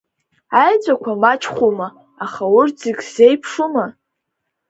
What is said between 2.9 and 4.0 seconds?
сзеиԥшума?